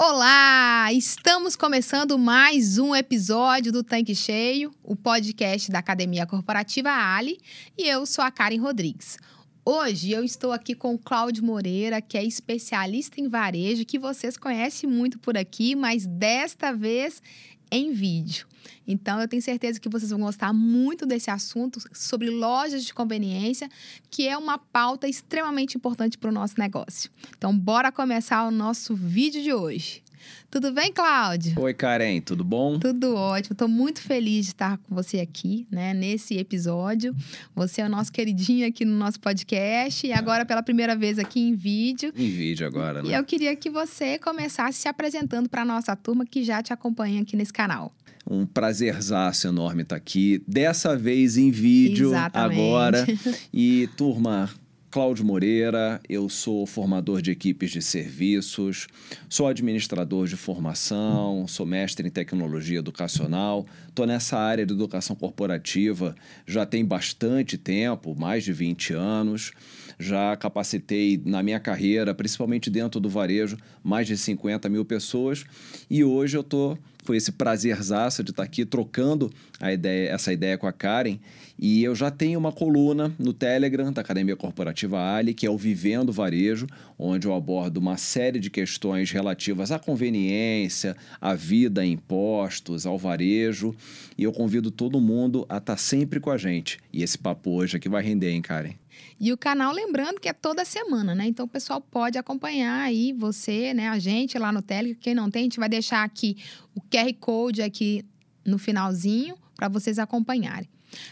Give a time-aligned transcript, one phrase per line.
[0.00, 0.92] Olá!
[0.92, 7.40] Estamos começando mais um episódio do Tanque Cheio, o podcast da Academia Corporativa Ali,
[7.76, 9.18] e eu sou a Karen Rodrigues.
[9.64, 14.36] Hoje eu estou aqui com o Cláudio Moreira, que é especialista em varejo, que vocês
[14.36, 17.20] conhecem muito por aqui, mas desta vez
[17.68, 18.46] em vídeo.
[18.86, 23.68] Então, eu tenho certeza que vocês vão gostar muito desse assunto sobre lojas de conveniência,
[24.10, 27.10] que é uma pauta extremamente importante para o nosso negócio.
[27.36, 30.02] Então, bora começar o nosso vídeo de hoje.
[30.50, 31.60] Tudo bem, Cláudio?
[31.60, 32.78] Oi, Karen, tudo bom?
[32.78, 33.52] Tudo ótimo.
[33.52, 37.14] Estou muito feliz de estar com você aqui, né, nesse episódio.
[37.54, 41.40] Você é o nosso queridinho aqui no nosso podcast e agora pela primeira vez aqui
[41.40, 42.12] em vídeo.
[42.16, 43.10] Em vídeo agora, né?
[43.10, 46.72] E eu queria que você começasse se apresentando para a nossa turma que já te
[46.72, 47.92] acompanha aqui nesse canal.
[48.30, 50.42] Um prazerzaço enorme estar aqui.
[50.46, 52.60] Dessa vez em vídeo, Exatamente.
[52.60, 53.06] agora.
[53.52, 54.50] E, turma,
[54.90, 58.86] Cláudio Moreira, eu sou formador de equipes de serviços,
[59.28, 63.66] sou administrador de formação, sou mestre em tecnologia educacional,
[63.98, 66.14] estou nessa área de educação corporativa
[66.46, 69.50] já tem bastante tempo, mais de 20 anos.
[69.98, 75.44] Já capacitei na minha carreira, principalmente dentro do varejo, mais de 50 mil pessoas
[75.90, 80.58] e hoje eu estou foi esse prazerzaço de estar aqui trocando a ideia, essa ideia
[80.58, 81.18] com a Karen.
[81.58, 85.56] E eu já tenho uma coluna no Telegram da Academia Corporativa Ali, que é o
[85.56, 86.66] Vivendo Varejo,
[86.98, 92.98] onde eu abordo uma série de questões relativas à conveniência, à vida, a impostos, ao
[92.98, 93.74] varejo.
[94.16, 96.78] E eu convido todo mundo a estar sempre com a gente.
[96.92, 98.74] E esse papo hoje aqui vai render, hein, Karen?
[99.20, 101.26] E o canal, lembrando que é toda semana, né?
[101.26, 103.88] Então o pessoal pode acompanhar aí você, né?
[103.88, 105.00] A gente lá no Telegram.
[105.00, 106.36] Quem não tem, a gente vai deixar aqui
[106.74, 108.04] o QR Code aqui
[108.44, 110.68] no finalzinho para vocês acompanharem.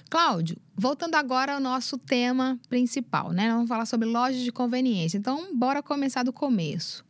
[0.08, 3.50] Cláudio, voltando agora ao nosso tema principal, né?
[3.50, 5.18] Vamos falar sobre lojas de conveniência.
[5.18, 7.04] Então, bora começar do começo.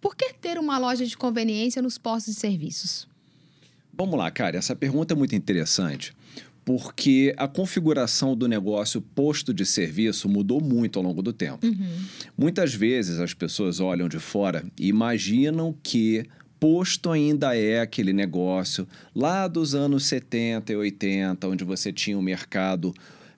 [0.00, 3.06] Por que ter uma loja de conveniência nos postos de serviços?
[3.96, 4.56] Vamos lá, cara.
[4.56, 6.12] Essa pergunta é muito interessante
[6.64, 11.66] porque a configuração do negócio posto de serviço mudou muito ao longo do tempo.
[11.66, 11.96] Uhum.
[12.38, 16.24] Muitas vezes as pessoas olham de fora e imaginam que
[16.58, 22.22] posto ainda é aquele negócio lá dos anos 70 e 80, onde você tinha um
[22.22, 22.94] mercado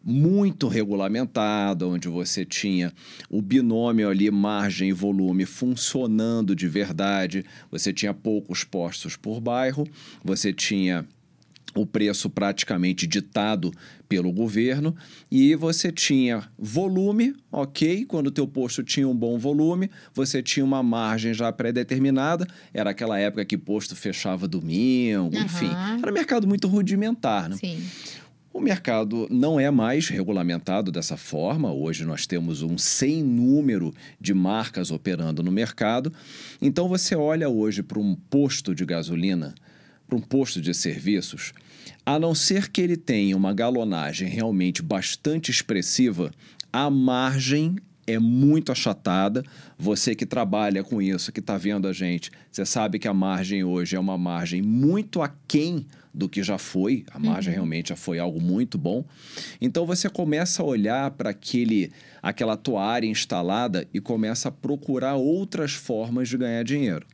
[0.09, 2.93] muito regulamentado, onde você tinha
[3.29, 9.85] o binômio ali, margem e volume, funcionando de verdade, você tinha poucos postos por bairro,
[10.23, 11.05] você tinha
[11.75, 13.73] o preço praticamente ditado
[14.09, 14.97] pelo governo
[15.31, 18.05] e você tinha volume, ok?
[18.07, 22.47] Quando o teu posto tinha um bom volume, você tinha uma margem já pré-determinada.
[22.73, 25.45] Era aquela época que posto fechava domingo, Aham.
[25.45, 25.71] enfim.
[26.01, 27.57] Era um mercado muito rudimentar, né?
[27.57, 27.83] Sim.
[28.57, 31.71] O mercado não é mais regulamentado dessa forma.
[31.71, 36.11] Hoje nós temos um sem número de marcas operando no mercado.
[36.61, 39.55] Então você olha hoje para um posto de gasolina,
[40.09, 41.53] para um posto de serviços,
[42.05, 46.31] a não ser que ele tenha uma galonagem realmente bastante expressiva,
[46.73, 49.43] a margem é muito achatada.
[49.79, 53.65] Você que trabalha com isso, que está vendo a gente, você sabe que a margem
[53.65, 57.05] hoje é uma margem muito aquém do que já foi.
[57.13, 59.05] A margem realmente já foi algo muito bom.
[59.61, 65.17] Então você começa a olhar para aquele aquela tua área instalada e começa a procurar
[65.17, 67.07] outras formas de ganhar dinheiro.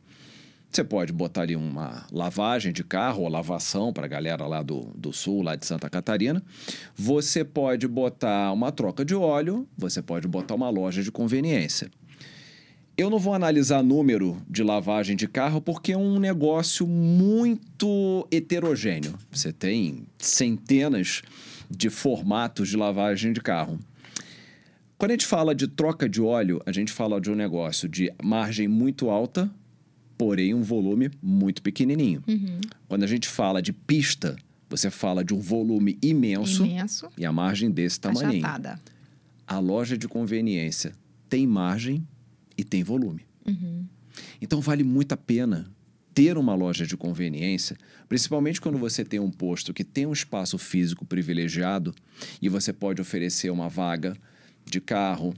[0.72, 4.90] Você pode botar ali uma lavagem de carro ou lavação para a galera lá do,
[4.96, 6.42] do sul, lá de Santa Catarina.
[6.96, 11.90] Você pode botar uma troca de óleo, você pode botar uma loja de conveniência.
[12.96, 19.14] Eu não vou analisar número de lavagem de carro porque é um negócio muito heterogêneo.
[19.30, 21.20] Você tem centenas
[21.70, 23.78] de formatos de lavagem de carro.
[24.96, 28.10] Quando a gente fala de troca de óleo, a gente fala de um negócio de
[28.22, 29.50] margem muito alta,
[30.16, 32.22] porém um volume muito pequenininho.
[32.26, 32.60] Uhum.
[32.88, 34.36] Quando a gente fala de pista,
[34.68, 37.10] você fala de um volume imenso Imenso.
[37.16, 38.28] e a margem desse tamanho.
[38.28, 38.80] Achatada.
[39.46, 40.92] A loja de conveniência
[41.28, 42.06] tem margem
[42.56, 43.26] e tem volume.
[43.46, 43.86] Uhum.
[44.40, 45.70] Então vale muito a pena
[46.14, 47.76] ter uma loja de conveniência,
[48.08, 51.94] principalmente quando você tem um posto que tem um espaço físico privilegiado
[52.40, 54.14] e você pode oferecer uma vaga
[54.64, 55.34] de carro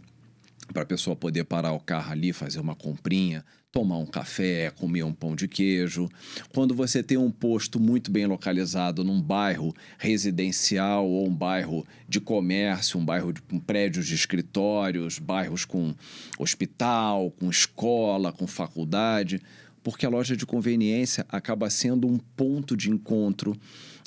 [0.73, 3.45] para a pessoa poder parar o carro ali, fazer uma comprinha,
[3.75, 6.09] tomar um café, comer um pão de queijo.
[6.55, 12.21] Quando você tem um posto muito bem localizado num bairro residencial ou um bairro de
[12.21, 15.93] comércio, um bairro de, com prédios de escritórios, bairros com
[16.39, 19.43] hospital, com escola, com faculdade,
[19.83, 23.57] porque a loja de conveniência acaba sendo um ponto de encontro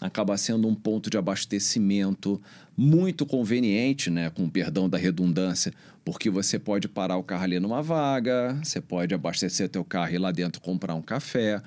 [0.02, 2.42] acaba sendo um ponto de abastecimento
[2.76, 5.74] muito conveniente, né, com perdão da redundância,
[6.06, 10.16] porque você pode parar o carro ali numa vaga, você pode abastecer teu carro e
[10.16, 11.62] ir lá dentro comprar um café.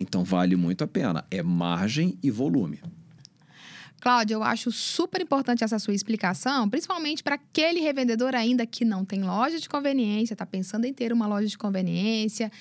[0.00, 1.24] Então vale muito a pena.
[1.30, 2.80] É margem e volume.
[4.00, 9.02] Cláudia, eu acho super importante essa sua explicação, principalmente para aquele revendedor ainda que não
[9.02, 12.52] tem loja de conveniência, está pensando em ter uma loja de conveniência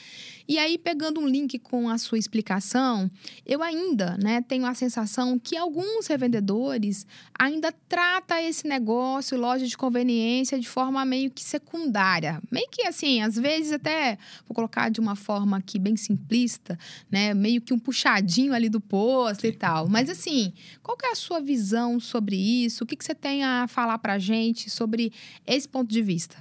[0.48, 3.10] e aí, pegando um link com a sua explicação,
[3.46, 7.08] eu ainda né, tenho a sensação que alguns revendedores
[7.38, 12.42] ainda tratam esse negócio, loja de conveniência, de forma meio que secundária.
[12.52, 16.78] Meio que assim, às vezes até, vou colocar de uma forma aqui bem simplista,
[17.10, 17.34] né?
[17.34, 19.88] Meio que um puxadinho ali do posto e tal.
[19.88, 22.84] Mas assim, qual que é a sua visão sobre isso?
[22.84, 25.14] O que, que você tem a falar pra gente sobre
[25.48, 26.38] esse ponto de vista?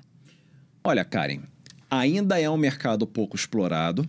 [0.84, 1.42] Olha, Karen,
[1.92, 4.08] ainda é um mercado pouco explorado,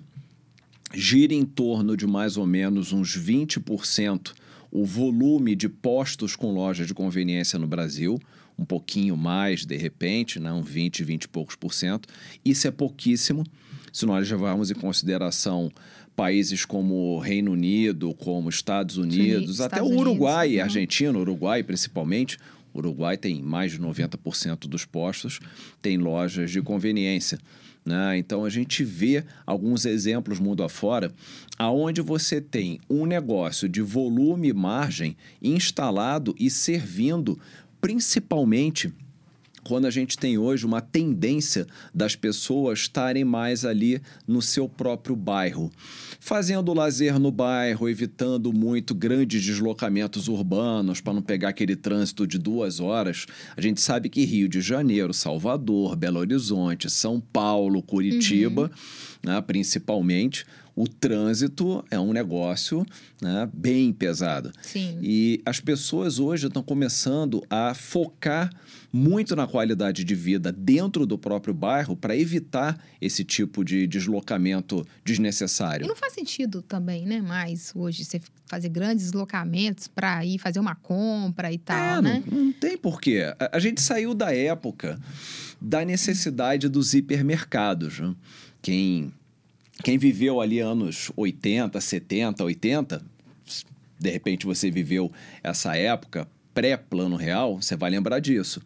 [0.93, 4.31] gira em torno de mais ou menos uns 20%
[4.71, 8.17] o volume de postos com loja de conveniência no Brasil,
[8.57, 10.51] um pouquinho mais de repente, né?
[10.53, 12.07] um 20, 20 e poucos por cento.
[12.43, 13.43] Isso é pouquíssimo
[13.91, 15.69] se nós levarmos em consideração
[16.15, 21.63] países como Reino Unido, como Estados Unidos, Sim, até Estados o Uruguai Unidos, Argentina, Uruguai
[21.63, 22.37] principalmente.
[22.73, 25.39] O Uruguai tem mais de 90% dos postos,
[25.81, 27.37] tem lojas de conveniência.
[27.85, 28.17] Né?
[28.17, 31.11] Então a gente vê alguns exemplos mundo afora,
[31.57, 37.39] aonde você tem um negócio de volume e margem instalado e servindo
[37.81, 38.93] principalmente
[39.63, 45.15] quando a gente tem hoje uma tendência das pessoas estarem mais ali no seu próprio
[45.15, 45.71] bairro,
[46.19, 52.37] fazendo lazer no bairro, evitando muito grandes deslocamentos urbanos para não pegar aquele trânsito de
[52.37, 53.25] duas horas.
[53.55, 58.63] A gente sabe que Rio de Janeiro, Salvador, Belo Horizonte, São Paulo, Curitiba,
[59.23, 59.31] uhum.
[59.31, 60.45] né, principalmente,
[60.75, 62.85] o trânsito é um negócio
[63.21, 64.51] né, bem pesado.
[64.61, 64.97] Sim.
[65.01, 68.49] E as pessoas hoje estão começando a focar
[68.91, 74.85] muito na qualidade de vida dentro do próprio bairro para evitar esse tipo de deslocamento
[75.03, 75.85] desnecessário.
[75.85, 77.21] E não faz sentido também, né?
[77.21, 82.23] Mais hoje você fazer grandes deslocamentos para ir fazer uma compra e tal, é, né?
[82.29, 83.33] Não, não tem porquê.
[83.39, 84.99] A, a gente saiu da época
[85.59, 87.99] da necessidade dos hipermercados.
[87.99, 88.13] Né?
[88.61, 89.13] Quem
[89.81, 93.01] quem viveu ali anos 80, 70, 80,
[93.99, 95.11] de repente você viveu
[95.41, 98.61] essa época pré-plano real, você vai lembrar disso.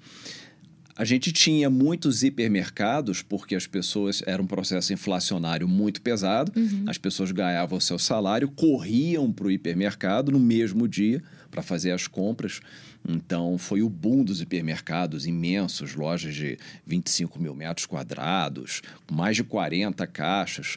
[0.97, 6.51] A gente tinha muitos hipermercados porque as pessoas era um processo inflacionário muito pesado.
[6.55, 6.85] Uhum.
[6.87, 11.21] As pessoas ganhavam o seu salário, corriam para o hipermercado no mesmo dia
[11.51, 12.61] para fazer as compras.
[13.07, 19.45] Então, foi o boom dos hipermercados imensos, lojas de 25 mil metros quadrados, mais de
[19.45, 20.75] 40 caixas.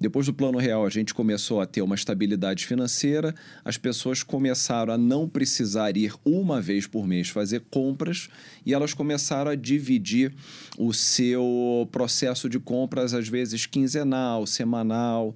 [0.00, 3.34] Depois do Plano Real, a gente começou a ter uma estabilidade financeira,
[3.64, 8.28] as pessoas começaram a não precisar ir uma vez por mês fazer compras
[8.64, 10.32] e elas começaram a dividir
[10.78, 15.34] o seu processo de compras, às vezes quinzenal, semanal.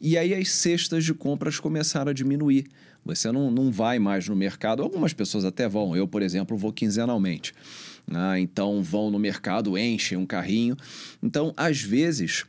[0.00, 2.66] E aí as cestas de compras começaram a diminuir.
[3.04, 4.82] Você não, não vai mais no mercado.
[4.82, 5.94] Algumas pessoas até vão.
[5.96, 7.52] Eu, por exemplo, vou quinzenalmente.
[8.10, 10.76] Ah, então vão no mercado, enchem um carrinho.
[11.22, 12.44] Então, às vezes,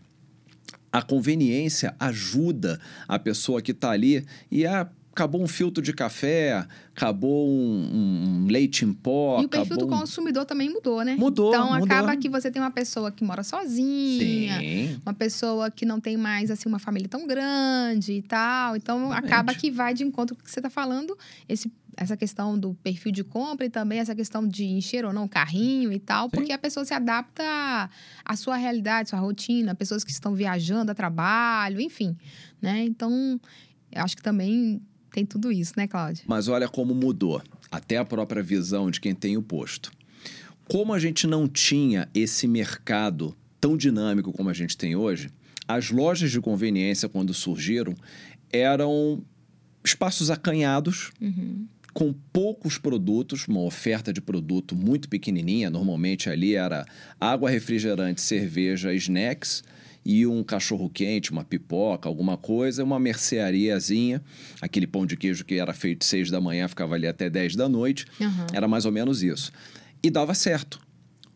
[0.91, 6.67] a conveniência ajuda a pessoa que está ali e a acabou um filtro de café,
[6.93, 9.41] acabou um, um leite em pó.
[9.41, 11.15] E o perfil do consumidor também mudou, né?
[11.15, 11.53] Mudou.
[11.53, 11.85] Então mudou.
[11.85, 14.99] acaba que você tem uma pessoa que mora sozinha, Sim.
[15.05, 18.75] uma pessoa que não tem mais assim uma família tão grande e tal.
[18.75, 19.25] Então Exatamente.
[19.25, 22.73] acaba que vai de encontro com o que você está falando, esse essa questão do
[22.73, 26.25] perfil de compra e também essa questão de encher ou não o carrinho e tal,
[26.25, 26.31] Sim.
[26.31, 27.41] porque a pessoa se adapta
[28.25, 32.17] à sua realidade, à sua rotina, pessoas que estão viajando a trabalho, enfim,
[32.61, 32.83] né?
[32.83, 33.39] Então,
[33.93, 34.81] eu acho que também
[35.15, 36.25] tem tudo isso, né, Cláudio?
[36.27, 37.41] Mas olha como mudou,
[37.71, 39.89] até a própria visão de quem tem o posto.
[40.67, 45.29] Como a gente não tinha esse mercado tão dinâmico como a gente tem hoje,
[45.65, 47.95] as lojas de conveniência, quando surgiram,
[48.51, 49.23] eram
[49.85, 51.65] espaços acanhados, uhum.
[51.93, 55.69] com poucos produtos, uma oferta de produto muito pequenininha.
[55.69, 56.85] Normalmente ali era
[57.19, 59.63] água, refrigerante, cerveja, snacks
[60.05, 64.21] e um cachorro quente, uma pipoca, alguma coisa, uma merceariazinha,
[64.61, 67.67] aquele pão de queijo que era feito seis da manhã, ficava ali até 10 da
[67.67, 68.05] noite.
[68.21, 68.45] Uhum.
[68.53, 69.51] Era mais ou menos isso.
[70.03, 70.79] E dava certo,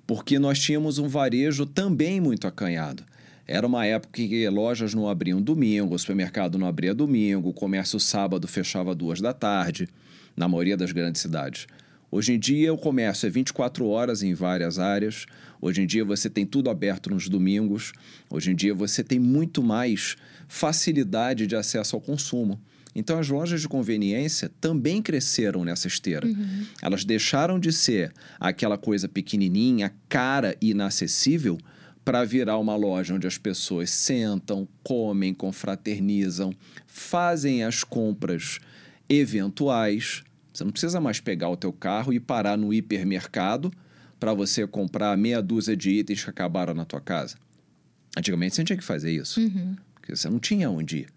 [0.05, 3.03] porque nós tínhamos um varejo também muito acanhado.
[3.47, 7.99] Era uma época que lojas não abriam domingo, o supermercado não abria domingo, o comércio
[7.99, 9.89] sábado fechava duas da tarde,
[10.37, 11.65] na maioria das grandes cidades.
[12.11, 15.25] Hoje em dia, o comércio é 24 horas em várias áreas.
[15.61, 17.91] Hoje em dia, você tem tudo aberto nos domingos.
[18.29, 20.15] Hoje em dia, você tem muito mais
[20.47, 22.59] facilidade de acesso ao consumo.
[22.95, 26.25] Então, as lojas de conveniência também cresceram nessa esteira.
[26.25, 26.65] Uhum.
[26.81, 31.57] Elas deixaram de ser aquela coisa pequenininha, cara e inacessível,
[32.03, 36.51] para virar uma loja onde as pessoas sentam, comem, confraternizam,
[36.87, 38.59] fazem as compras
[39.07, 40.23] eventuais.
[40.51, 43.71] Você não precisa mais pegar o teu carro e parar no hipermercado
[44.19, 47.37] para você comprar meia dúzia de itens que acabaram na tua casa.
[48.17, 49.75] Antigamente você tinha que fazer isso, uhum.
[49.93, 51.09] porque você não tinha onde ir.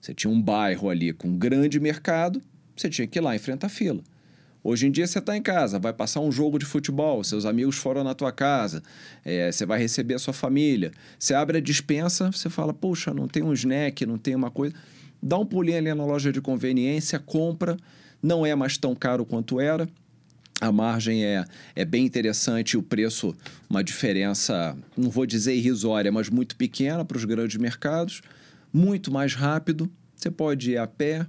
[0.00, 2.42] Você tinha um bairro ali com um grande mercado,
[2.76, 4.02] você tinha que ir lá enfrentar a fila.
[4.62, 7.76] Hoje em dia você está em casa, vai passar um jogo de futebol, seus amigos
[7.76, 8.82] foram na tua casa,
[9.24, 10.90] é, você vai receber a sua família.
[11.18, 14.74] Você abre a dispensa, você fala, puxa, não tem um snack, não tem uma coisa.
[15.22, 17.76] Dá um pulinho ali na loja de conveniência, compra,
[18.20, 19.88] não é mais tão caro quanto era.
[20.60, 21.44] A margem é,
[21.74, 23.34] é bem interessante, o preço,
[23.68, 28.22] uma diferença, não vou dizer irrisória, mas muito pequena para os grandes mercados
[28.76, 31.26] muito mais rápido, você pode ir a pé.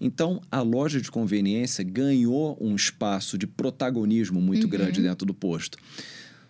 [0.00, 4.70] Então, a loja de conveniência ganhou um espaço de protagonismo muito uhum.
[4.70, 5.78] grande dentro do posto.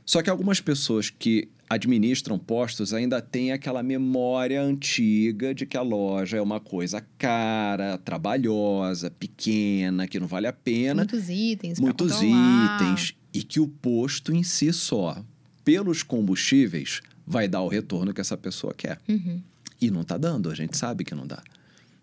[0.06, 5.82] Só que algumas pessoas que administram postos ainda têm aquela memória antiga de que a
[5.82, 10.96] loja é uma coisa cara, trabalhosa, pequena, que não vale a pena.
[10.96, 11.78] Muitos itens.
[11.78, 13.14] Muitos itens.
[13.32, 15.24] E que o posto em si só,
[15.64, 18.98] pelos combustíveis, vai dar o retorno que essa pessoa quer.
[19.08, 19.40] Uhum.
[19.80, 21.40] E não está dando, a gente sabe que não dá.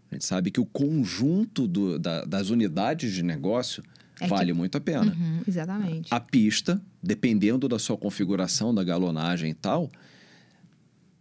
[0.10, 3.84] A gente sabe que o conjunto do, da, das unidades de negócio
[4.20, 4.58] é vale que...
[4.58, 5.14] muito a pena.
[5.14, 6.14] Uhum, exatamente.
[6.14, 9.90] A pista, dependendo da sua configuração, da galonagem e tal,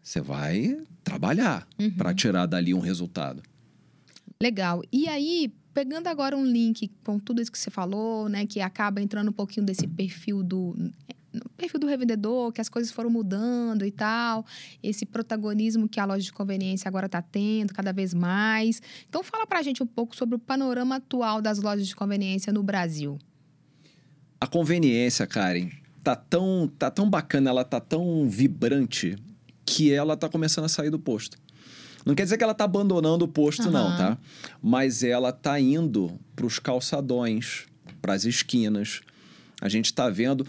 [0.03, 1.91] você vai trabalhar uhum.
[1.91, 3.43] para tirar dali um resultado.
[4.41, 4.83] Legal.
[4.93, 9.01] E aí, pegando agora um link com tudo isso que você falou, né, que acaba
[9.01, 10.77] entrando um pouquinho desse perfil do
[11.37, 14.45] no perfil do revendedor, que as coisas foram mudando e tal,
[14.83, 18.83] esse protagonismo que a loja de conveniência agora está tendo cada vez mais.
[19.09, 22.53] Então, fala para a gente um pouco sobre o panorama atual das lojas de conveniência
[22.53, 23.19] no Brasil.
[24.41, 25.71] A conveniência, Karen,
[26.03, 29.17] tá tão, tá tão bacana, ela tá tão vibrante
[29.65, 31.37] que ela tá começando a sair do posto.
[32.05, 33.73] Não quer dizer que ela tá abandonando o posto, uhum.
[33.73, 34.17] não, tá?
[34.63, 37.67] Mas ela tá indo para os calçadões,
[38.01, 39.01] para as esquinas,
[39.61, 40.47] a gente está vendo.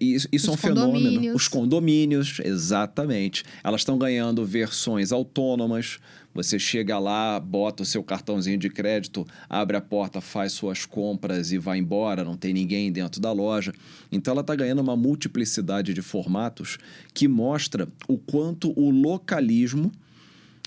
[0.00, 1.34] Isso, isso é um fenômeno.
[1.34, 3.42] Os condomínios, exatamente.
[3.64, 5.98] Elas estão ganhando versões autônomas.
[6.32, 11.50] Você chega lá, bota o seu cartãozinho de crédito, abre a porta, faz suas compras
[11.50, 13.72] e vai embora, não tem ninguém dentro da loja.
[14.12, 16.78] Então ela está ganhando uma multiplicidade de formatos
[17.12, 19.90] que mostra o quanto o localismo,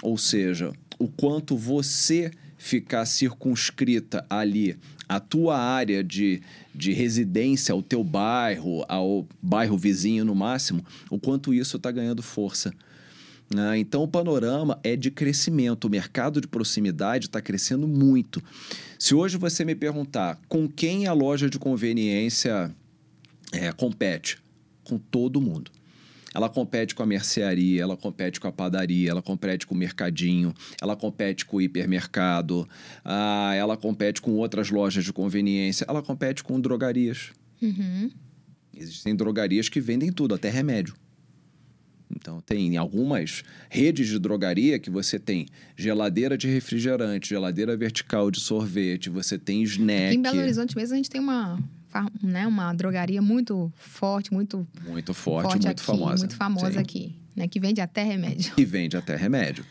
[0.01, 2.29] ou seja, o quanto você
[2.63, 4.77] ficar circunscrita ali
[5.07, 6.41] a tua área de,
[6.73, 12.23] de residência, ao teu bairro, ao bairro vizinho no máximo, o quanto isso está ganhando
[12.23, 12.73] força.
[13.53, 15.85] Ah, então, o panorama é de crescimento.
[15.85, 18.41] O mercado de proximidade está crescendo muito.
[18.97, 22.73] Se hoje você me perguntar com quem a loja de conveniência
[23.51, 24.37] é, compete,
[24.85, 25.69] com todo mundo.
[26.33, 30.53] Ela compete com a mercearia, ela compete com a padaria, ela compete com o mercadinho,
[30.81, 32.67] ela compete com o hipermercado,
[33.03, 37.31] ah, ela compete com outras lojas de conveniência, ela compete com drogarias.
[37.61, 38.09] Uhum.
[38.75, 40.95] Existem drogarias que vendem tudo, até remédio.
[42.15, 48.39] Então, tem algumas redes de drogaria que você tem geladeira de refrigerante, geladeira vertical de
[48.39, 50.07] sorvete, você tem snack.
[50.07, 51.59] Aqui em Belo Horizonte mesmo a gente tem uma
[52.21, 56.79] né, uma drogaria muito forte, muito muito forte, forte muito aqui, famosa, muito famosa Sim.
[56.79, 58.53] aqui, né, que vende até remédio.
[58.55, 59.65] Que vende até remédio.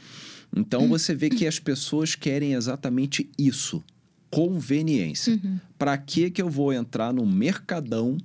[0.55, 3.83] Então você vê que as pessoas querem exatamente isso,
[4.31, 5.35] conveniência.
[5.35, 5.59] Uhum.
[5.79, 8.19] Para que que eu vou entrar no mercadão,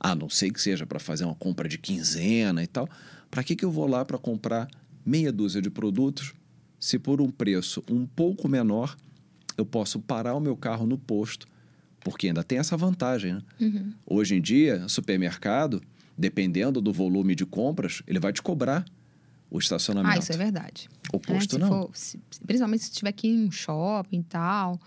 [0.00, 2.88] a não ser que seja para fazer uma compra de quinzena e tal,
[3.30, 4.68] para que que eu vou lá para comprar
[5.04, 6.32] meia dúzia de produtos,
[6.80, 8.96] se por um preço um pouco menor
[9.56, 11.46] eu posso parar o meu carro no posto
[12.04, 13.32] porque ainda tem essa vantagem.
[13.32, 13.42] Né?
[13.60, 13.92] Uhum.
[14.06, 15.82] Hoje em dia, supermercado,
[16.16, 18.84] dependendo do volume de compras, ele vai te cobrar
[19.50, 20.14] o estacionamento.
[20.14, 20.88] Ah, isso é verdade.
[21.12, 21.68] O posto é, não.
[21.68, 24.78] For, se, principalmente se tiver aqui em um shopping e tal.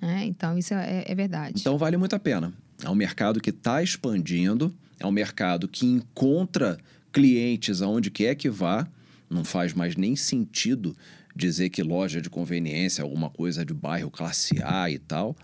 [0.00, 0.26] Né?
[0.26, 1.60] Então, isso é, é verdade.
[1.60, 2.52] Então, vale muito a pena.
[2.84, 6.78] É um mercado que está expandindo, é um mercado que encontra
[7.12, 8.86] clientes aonde quer que vá.
[9.30, 10.94] Não faz mais nem sentido
[11.34, 15.34] dizer que loja de conveniência alguma coisa de bairro classe A e tal.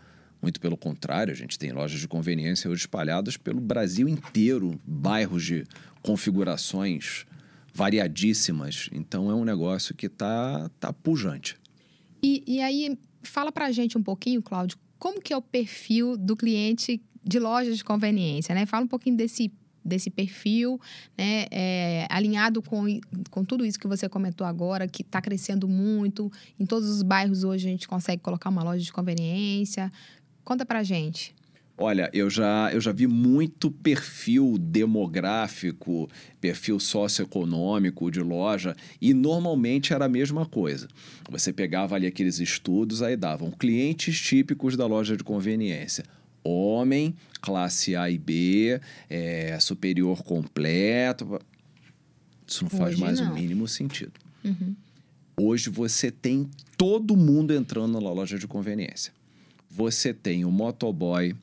[0.40, 5.44] Muito pelo contrário, a gente tem lojas de conveniência hoje espalhadas pelo Brasil inteiro, bairros
[5.44, 5.64] de
[6.02, 7.26] configurações
[7.74, 8.88] variadíssimas.
[8.92, 11.56] Então é um negócio que está tá pujante.
[12.22, 16.16] E, e aí, fala para a gente um pouquinho, Cláudio, como que é o perfil
[16.16, 18.66] do cliente de lojas de conveniência, né?
[18.66, 19.52] Fala um pouquinho desse
[19.88, 20.78] desse perfil,
[21.16, 22.84] né, é, alinhado com,
[23.30, 26.30] com tudo isso que você comentou agora, que está crescendo muito.
[26.60, 29.90] Em todos os bairros hoje a gente consegue colocar uma loja de conveniência.
[30.48, 31.34] Conta pra gente.
[31.76, 36.08] Olha, eu já, eu já vi muito perfil demográfico,
[36.40, 40.88] perfil socioeconômico de loja, e normalmente era a mesma coisa.
[41.30, 46.02] Você pegava ali aqueles estudos, aí davam clientes típicos da loja de conveniência.
[46.42, 51.38] Homem, classe A e B, é, superior completo.
[52.46, 53.32] Isso não faz Hoje mais não.
[53.32, 54.14] o mínimo sentido.
[54.42, 54.74] Uhum.
[55.38, 59.17] Hoje você tem todo mundo entrando na loja de conveniência.
[59.70, 61.34] Você tem o motoboy,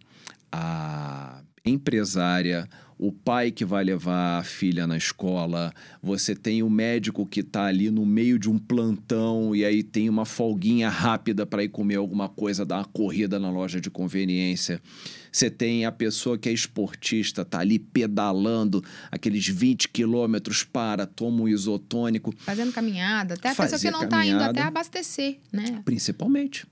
[0.52, 2.68] a empresária,
[2.98, 7.66] o pai que vai levar a filha na escola, você tem o médico que está
[7.66, 11.96] ali no meio de um plantão e aí tem uma folguinha rápida para ir comer
[11.96, 14.82] alguma coisa, dar uma corrida na loja de conveniência.
[15.30, 21.42] Você tem a pessoa que é esportista, tá ali pedalando aqueles 20 quilômetros, para, toma
[21.44, 25.82] um isotônico, Fazendo caminhada, até a pessoa que não está indo até abastecer, né?
[25.84, 26.66] principalmente.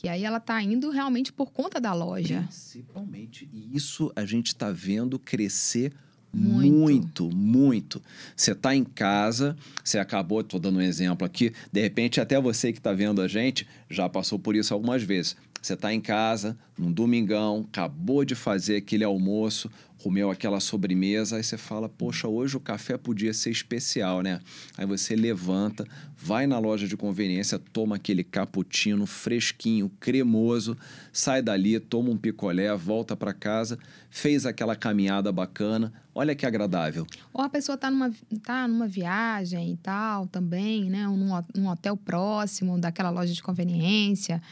[0.00, 2.44] Que aí ela está indo realmente por conta da loja.
[2.48, 3.46] Principalmente.
[3.52, 5.92] E isso a gente está vendo crescer
[6.32, 6.72] Muito.
[6.72, 8.02] muito, muito.
[8.34, 9.54] Você está em casa,
[9.84, 13.28] você acabou, estou dando um exemplo aqui, de repente até você que está vendo a
[13.28, 15.36] gente já passou por isso algumas vezes.
[15.60, 19.70] Você está em casa, num domingão, acabou de fazer aquele almoço,
[20.02, 24.40] comeu aquela sobremesa, aí você fala, poxa, hoje o café podia ser especial, né?
[24.76, 30.76] Aí você levanta, vai na loja de conveniência, toma aquele cappuccino fresquinho, cremoso,
[31.12, 33.78] sai dali, toma um picolé, volta para casa,
[34.08, 37.06] fez aquela caminhada bacana, olha que agradável.
[37.32, 38.12] Ou a pessoa está numa,
[38.42, 41.08] tá numa viagem e tal também, né?
[41.08, 44.42] Ou Num, num hotel próximo daquela loja de conveniência.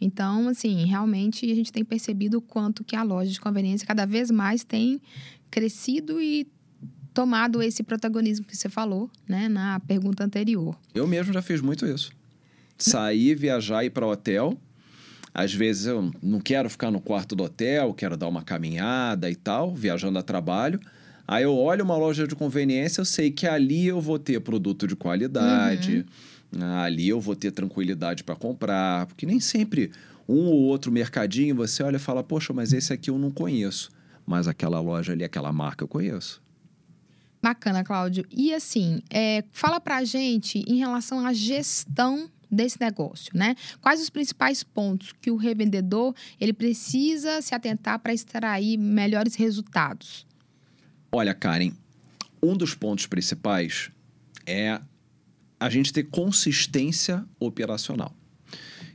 [0.00, 4.06] Então, assim, realmente a gente tem percebido o quanto que a loja de conveniência cada
[4.06, 5.00] vez mais tem
[5.50, 6.46] crescido e
[7.12, 9.48] tomado esse protagonismo que você falou, né?
[9.48, 10.78] Na pergunta anterior.
[10.94, 12.12] Eu mesmo já fiz muito isso.
[12.76, 14.56] Sair, viajar, ir para hotel.
[15.34, 19.34] Às vezes eu não quero ficar no quarto do hotel, quero dar uma caminhada e
[19.36, 20.80] tal, viajando a trabalho.
[21.28, 24.86] Aí eu olho uma loja de conveniência, eu sei que ali eu vou ter produto
[24.86, 26.06] de qualidade,
[26.58, 29.90] ali eu vou ter tranquilidade para comprar, porque nem sempre
[30.26, 33.90] um ou outro mercadinho você olha e fala: Poxa, mas esse aqui eu não conheço.
[34.24, 36.42] Mas aquela loja ali, aquela marca eu conheço.
[37.42, 38.24] Bacana, Cláudio.
[38.30, 43.54] E assim, é, fala pra gente em relação à gestão desse negócio, né?
[43.82, 50.26] Quais os principais pontos que o revendedor ele precisa se atentar para extrair melhores resultados?
[51.10, 51.72] Olha, Karen,
[52.42, 53.90] um dos pontos principais
[54.46, 54.80] é
[55.58, 58.14] a gente ter consistência operacional.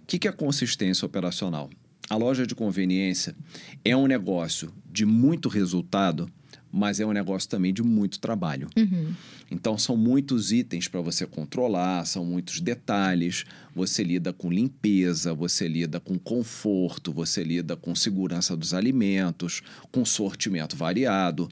[0.02, 1.69] O que que é consistência operacional?
[2.10, 3.36] A loja de conveniência
[3.84, 6.30] é um negócio de muito resultado,
[6.71, 8.67] mas é um negócio também de muito trabalho.
[8.78, 9.13] Uhum.
[9.49, 13.45] Então, são muitos itens para você controlar, são muitos detalhes.
[13.76, 20.04] Você lida com limpeza, você lida com conforto, você lida com segurança dos alimentos, com
[20.04, 21.47] sortimento variado.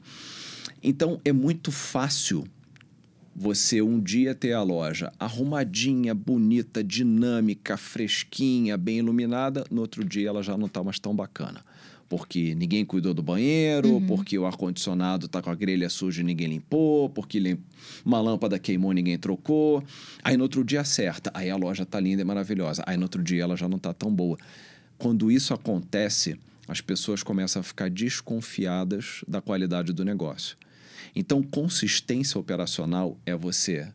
[0.82, 2.44] Então, é muito fácil
[3.34, 10.28] você um dia ter a loja arrumadinha, bonita, dinâmica, fresquinha, bem iluminada, no outro dia
[10.28, 11.64] ela já não está mais tão bacana.
[12.08, 16.46] Porque ninguém cuidou do banheiro, porque o ar-condicionado está com a grelha suja e ninguém
[16.48, 17.56] limpou, porque
[18.04, 19.82] uma lâmpada queimou e ninguém trocou.
[20.22, 22.82] Aí no outro dia acerta, aí a loja está linda e maravilhosa.
[22.86, 24.36] Aí no outro dia ela já não está tão boa.
[24.98, 30.54] Quando isso acontece, as pessoas começam a ficar desconfiadas da qualidade do negócio.
[31.14, 33.92] Então, consistência operacional é você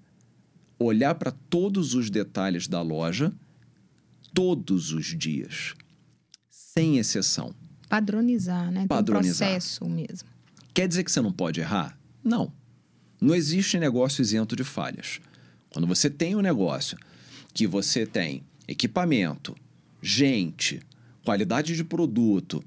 [0.79, 3.33] olhar para todos os detalhes da loja
[4.33, 5.73] todos os dias,
[6.49, 7.55] sem exceção.
[7.89, 8.81] Padronizar, né?
[8.81, 9.49] Tem um Padronizar.
[9.49, 10.29] processo mesmo.
[10.73, 11.97] Quer dizer que você não pode errar?
[12.23, 12.53] Não.
[13.19, 15.19] Não existe negócio isento de falhas.
[15.71, 16.97] Quando você tem um negócio
[17.53, 19.55] que você tem equipamento,
[20.01, 20.79] gente,
[21.25, 22.63] qualidade de produto,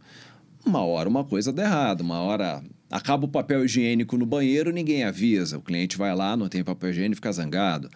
[0.66, 5.05] uma hora uma coisa dá errado, uma hora acaba o papel higiênico no banheiro, ninguém
[5.05, 5.59] avisa.
[5.59, 7.88] O cliente vai lá, não tem papel higiênico, fica zangado.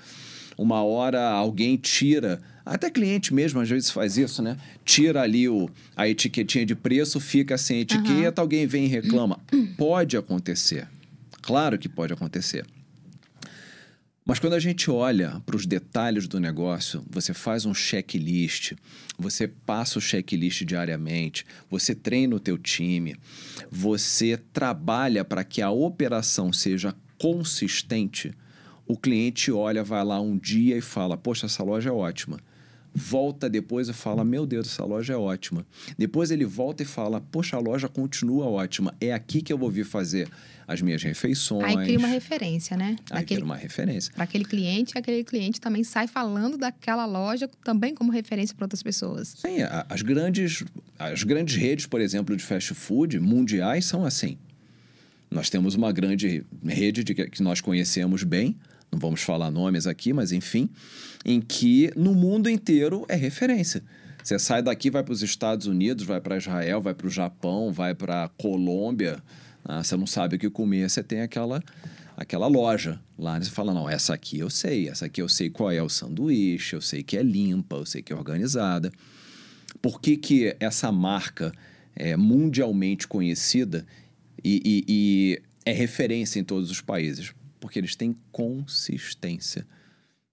[0.57, 4.57] Uma hora alguém tira, até cliente mesmo às vezes faz isso, né?
[4.85, 9.41] Tira ali o, a etiquetinha de preço, fica sem etiqueta, alguém vem e reclama.
[9.77, 10.87] Pode acontecer.
[11.43, 12.65] Claro que pode acontecer.
[14.27, 18.73] Mas quando a gente olha para os detalhes do negócio, você faz um checklist,
[19.19, 23.17] você passa o checklist diariamente, você treina o teu time,
[23.71, 28.33] você trabalha para que a operação seja consistente,
[28.87, 32.41] o cliente olha, vai lá um dia e fala: "Poxa, essa loja é ótima".
[32.95, 35.67] Volta depois e fala: Meu Deus, essa loja é ótima.
[35.99, 38.95] Depois ele volta e fala: Poxa, a loja continua ótima.
[39.01, 40.29] É aqui que eu vou vir fazer
[40.67, 41.77] as minhas refeições.
[41.77, 42.97] Aí cria uma referência, né?
[43.11, 44.13] Aí Daquele, cria uma referência.
[44.15, 48.83] Para aquele cliente, aquele cliente também sai falando daquela loja também como referência para outras
[48.83, 49.35] pessoas.
[49.39, 50.65] Sim, as grandes,
[50.99, 54.39] as grandes redes, por exemplo, de fast food mundiais são assim.
[55.31, 58.57] Nós temos uma grande rede de que nós conhecemos bem,
[58.95, 60.69] não vamos falar nomes aqui, mas enfim,
[61.25, 63.83] em que no mundo inteiro é referência.
[64.23, 67.73] Você sai daqui, vai para os Estados Unidos, vai para Israel, vai para o Japão,
[67.73, 69.23] vai para Colômbia,
[69.65, 71.63] ah, você não sabe o que comer, você tem aquela
[72.17, 75.73] aquela loja lá, você fala, não, essa aqui eu sei, essa aqui eu sei qual
[75.73, 78.93] é o sanduíche, eu sei que é limpa, eu sei que é organizada.
[79.83, 81.53] Por que, que essa marca
[81.97, 83.85] é mundialmente conhecida
[84.45, 87.35] e, e- e é referência em todos os países?
[87.65, 89.67] Porque eles têm consistência.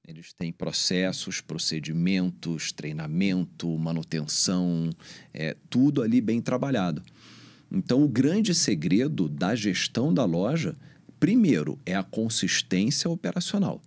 [0.06, 4.90] Eles têm processos, procedimentos, treinamento, manutenção,
[5.34, 7.02] é, tudo ali bem trabalhado.
[7.72, 10.76] Então, o grande segredo da gestão da loja,
[11.22, 13.82] primeiro, é a consistência operacional.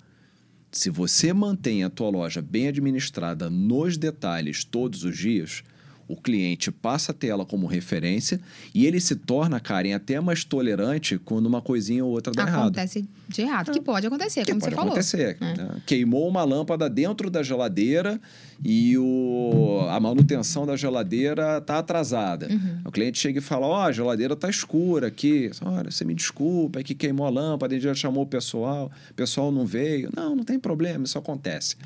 [0.72, 5.62] Se você mantém a tua loja bem administrada nos detalhes todos os dias,
[6.06, 8.40] o cliente passa a ter ela como referência
[8.74, 12.62] e ele se torna, Karen, até mais tolerante quando uma coisinha ou outra dá errado.
[12.62, 14.92] Acontece de errado, que pode acontecer, Que como pode você falou.
[14.92, 15.36] acontecer.
[15.40, 15.56] É.
[15.56, 15.82] né?
[15.86, 18.20] Queimou uma lâmpada dentro da geladeira
[18.62, 22.48] e o, a manutenção da geladeira está atrasada.
[22.50, 22.80] Uhum.
[22.84, 25.50] O cliente chega e fala: Ó, a geladeira está escura aqui.
[25.62, 28.90] Olha, você me desculpa, é que queimou a lâmpada, a gente já chamou o pessoal,
[29.10, 30.10] o pessoal não veio.
[30.14, 31.76] Não, não tem problema, isso acontece.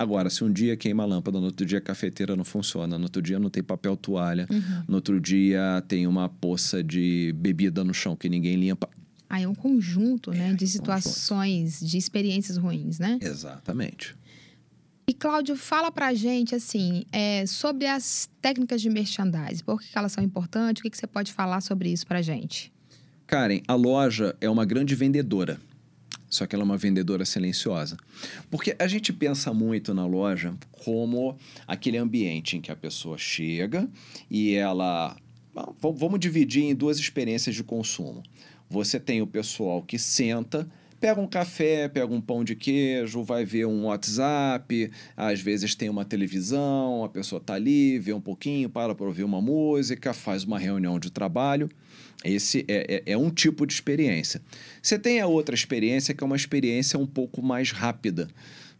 [0.00, 3.04] Agora, se um dia queima a lâmpada, no outro dia a cafeteira não funciona, no
[3.04, 4.82] outro dia não tem papel toalha, Uhum.
[4.88, 8.88] no outro dia tem uma poça de bebida no chão que ninguém limpa.
[9.28, 13.18] Aí é um conjunto, né, É, de situações, de experiências ruins, né?
[13.20, 14.16] Exatamente.
[15.06, 19.64] E Cláudio, fala pra gente, assim, é, sobre as técnicas de merchandising.
[19.64, 20.80] Por que que elas são importantes?
[20.80, 22.72] O que, que você pode falar sobre isso pra gente?
[23.26, 25.60] Karen, a loja é uma grande vendedora.
[26.30, 27.96] Só que ela é uma vendedora silenciosa.
[28.50, 33.86] Porque a gente pensa muito na loja como aquele ambiente em que a pessoa chega
[34.30, 35.16] e ela.
[35.52, 38.22] Bom, v- Vamos dividir em duas experiências de consumo.
[38.70, 40.64] Você tem o pessoal que senta,
[41.00, 45.88] pega um café, pega um pão de queijo, vai ver um WhatsApp, às vezes tem
[45.88, 50.44] uma televisão, a pessoa está ali, vê um pouquinho, para para ouvir uma música, faz
[50.44, 51.68] uma reunião de trabalho.
[52.24, 54.42] Esse é, é, é um tipo de experiência.
[54.82, 58.28] Você tem a outra experiência, que é uma experiência um pouco mais rápida.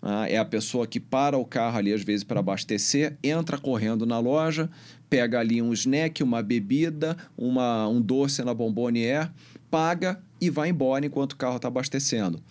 [0.03, 4.07] Ah, é a pessoa que para o carro ali, às vezes, para abastecer, entra correndo
[4.07, 4.70] na loja,
[5.09, 9.31] pega ali um snack, uma bebida, uma, um doce na bombonier,
[9.70, 12.42] paga e vai embora enquanto o carro está abastecendo.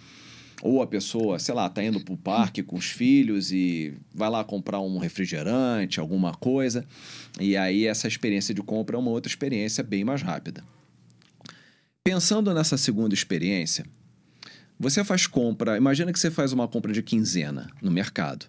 [0.62, 4.30] Ou a pessoa, sei lá, está indo para o parque com os filhos e vai
[4.30, 6.86] lá comprar um refrigerante, alguma coisa.
[7.40, 10.62] E aí essa experiência de compra é uma outra experiência bem mais rápida.
[12.10, 13.86] Pensando nessa segunda experiência,
[14.80, 18.48] você faz compra, imagina que você faz uma compra de quinzena no mercado.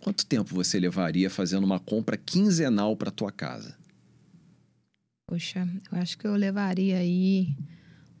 [0.00, 3.76] Quanto tempo você levaria fazendo uma compra quinzenal para tua casa?
[5.24, 7.54] Poxa, eu acho que eu levaria aí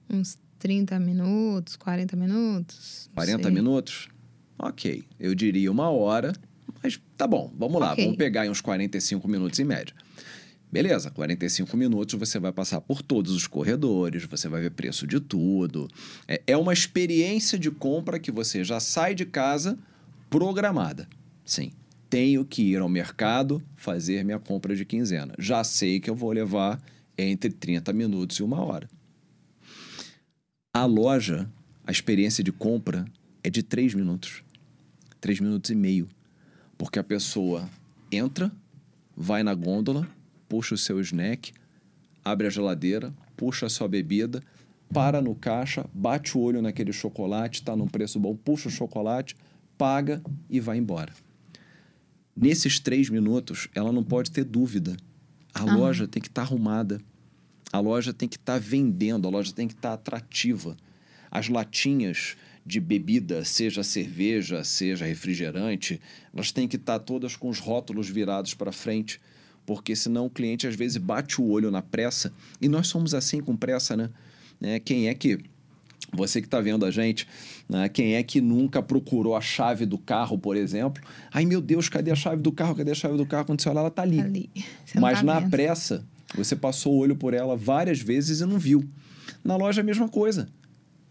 [0.08, 3.06] uns 30 minutos, 40 minutos.
[3.08, 3.52] não 40 sei.
[3.52, 4.08] minutos?
[4.56, 6.32] Ok, eu diria uma hora,
[6.80, 8.04] mas tá bom, vamos lá, Ok.
[8.04, 9.92] vamos pegar aí uns 45 minutos em média.
[10.70, 15.20] Beleza, 45 minutos você vai passar por todos os corredores, você vai ver preço de
[15.20, 15.88] tudo.
[16.26, 19.78] É, é uma experiência de compra que você já sai de casa
[20.28, 21.08] programada.
[21.44, 21.70] Sim,
[22.10, 25.34] tenho que ir ao mercado fazer minha compra de quinzena.
[25.38, 26.82] Já sei que eu vou levar
[27.16, 28.88] entre 30 minutos e uma hora.
[30.74, 31.48] A loja,
[31.86, 33.06] a experiência de compra
[33.42, 34.42] é de 3 minutos.
[35.20, 36.08] 3 minutos e meio.
[36.76, 37.68] Porque a pessoa
[38.12, 38.52] entra,
[39.16, 40.06] vai na gôndola,
[40.48, 41.52] puxa o seu snack,
[42.24, 44.42] abre a geladeira, puxa a sua bebida,
[44.92, 49.36] para no caixa, bate o olho naquele chocolate, está num preço bom, puxa o chocolate,
[49.76, 51.12] paga e vai embora.
[52.34, 54.96] Nesses três minutos, ela não pode ter dúvida.
[55.54, 57.00] A loja tem que estar arrumada.
[57.72, 60.76] A loja tem que estar vendendo, a loja tem que estar atrativa.
[61.30, 66.00] As latinhas de bebida, seja cerveja, seja refrigerante,
[66.34, 69.20] elas têm que estar todas com os rótulos virados para frente,
[69.66, 73.40] porque senão o cliente às vezes bate o olho na pressa, e nós somos assim
[73.40, 74.08] com pressa, né?
[74.60, 74.78] Né?
[74.78, 75.38] Quem é que
[76.12, 77.26] você que está vendo a gente,
[77.68, 77.88] né?
[77.88, 81.02] quem é que nunca procurou a chave do carro, por exemplo?
[81.32, 82.74] Ai, meu Deus, cadê a chave do carro?
[82.74, 83.44] Cadê a chave do carro?
[83.44, 84.20] Quando você olha, ela está ali.
[84.20, 84.50] Ali.
[84.94, 85.50] Mas tá na vendo.
[85.50, 88.88] pressa, você passou o olho por ela várias vezes e não viu.
[89.44, 90.48] Na loja, a mesma coisa.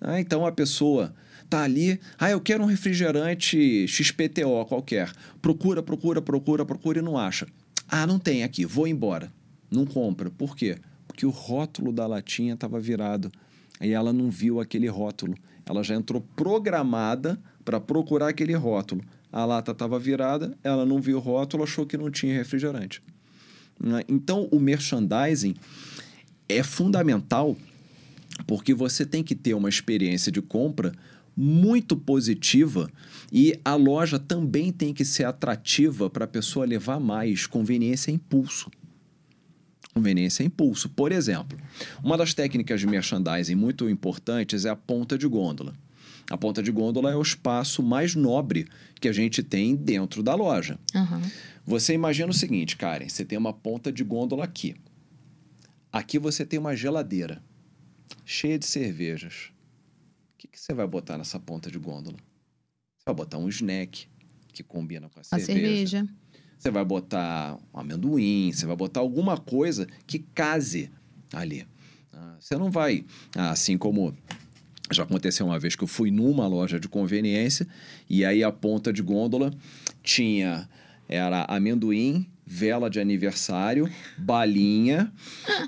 [0.02, 1.14] Ah, então a pessoa
[1.50, 5.12] Tá ali, ah, eu quero um refrigerante XPTO qualquer.
[5.42, 7.46] Procura, procura, procura, procura e não acha.
[7.88, 9.32] Ah, não tem aqui, vou embora.
[9.70, 10.30] Não compra.
[10.30, 10.78] Por quê?
[11.08, 13.32] Porque o rótulo da latinha estava virado.
[13.80, 15.36] Aí ela não viu aquele rótulo.
[15.66, 19.02] Ela já entrou programada para procurar aquele rótulo.
[19.32, 23.02] A lata estava virada, ela não viu o rótulo, achou que não tinha refrigerante.
[23.80, 24.04] Né?
[24.08, 25.56] Então, o merchandising
[26.48, 27.58] é fundamental
[28.48, 30.94] porque você tem que ter uma experiência de compra
[31.36, 32.90] muito positiva
[33.32, 37.46] e a loja também tem que ser atrativa para a pessoa levar mais.
[37.46, 38.72] Conveniência é impulso.
[39.94, 40.90] Conveniência é impulso.
[40.90, 41.58] Por exemplo,
[42.04, 45.74] uma das técnicas de merchandising muito importantes é a ponta de gôndola.
[46.30, 48.68] A ponta de gôndola é o espaço mais nobre
[49.00, 50.80] que a gente tem dentro da loja.
[50.94, 51.22] Uhum.
[51.66, 54.76] Você imagina o seguinte, Karen: você tem uma ponta de gôndola aqui.
[55.92, 57.42] Aqui você tem uma geladeira
[58.26, 59.55] cheia de cervejas.
[60.46, 62.18] O que, que você vai botar nessa ponta de gôndola?
[62.18, 64.08] Você vai botar um snack
[64.54, 65.98] que combina com a, a cerveja.
[65.98, 66.08] cerveja.
[66.56, 70.92] Você vai botar um amendoim, você vai botar alguma coisa que case
[71.34, 71.68] ali.
[72.14, 73.04] Ah, você não vai,
[73.36, 74.16] ah, assim como
[74.92, 77.68] já aconteceu uma vez que eu fui numa loja de conveniência
[78.08, 79.52] e aí a ponta de gôndola
[80.04, 80.70] tinha
[81.10, 85.12] era amendoim, vela de aniversário, balinha,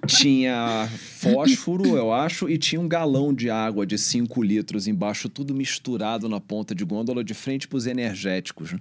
[0.06, 5.56] tinha fósforo, eu acho, e tinha um galão de água de 5 litros embaixo, tudo
[5.56, 8.76] misturado na ponta de gôndola, de frente para os energéticos.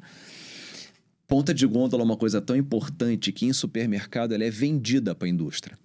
[1.26, 5.26] Ponta de gôndola é uma coisa tão importante que em supermercado ela é vendida para
[5.26, 5.78] a indústria.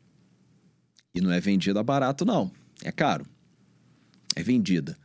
[1.15, 2.52] E não é vendida barato, não.
[2.84, 3.26] É caro.
[4.36, 4.97] É vendida.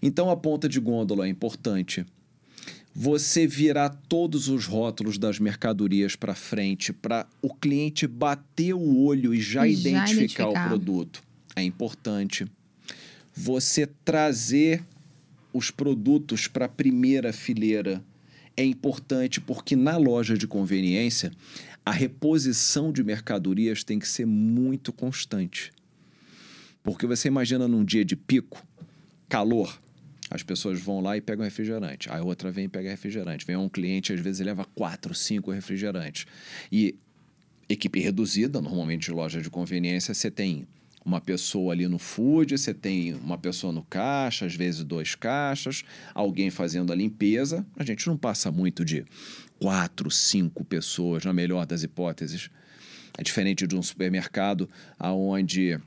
[0.00, 2.06] Então a ponta de gôndola é importante
[2.94, 9.34] você virar todos os rótulos das mercadorias para frente para o cliente bater o olho
[9.34, 11.22] e já, e identificar, já identificar o produto.
[11.56, 12.46] É importante.
[13.34, 14.84] Você trazer
[15.52, 18.02] os produtos para a primeira fileira
[18.56, 21.32] é importante porque na loja de conveniência
[21.84, 25.72] a reposição de mercadorias tem que ser muito constante.
[26.82, 28.64] Porque você imagina num dia de pico,
[29.28, 29.78] calor,
[30.30, 32.10] as pessoas vão lá e pegam refrigerante.
[32.10, 33.46] Aí outra vem e pega refrigerante.
[33.46, 36.26] Vem um cliente, às vezes leva quatro, cinco refrigerantes.
[36.72, 36.96] E
[37.68, 40.66] equipe reduzida, normalmente de loja de conveniência, você tem
[41.04, 45.84] uma pessoa ali no food, você tem uma pessoa no caixa, às vezes dois caixas,
[46.14, 47.64] alguém fazendo a limpeza.
[47.76, 49.04] A gente não passa muito de
[49.58, 52.48] quatro, cinco pessoas, na melhor das hipóteses.
[53.18, 55.78] É diferente de um supermercado onde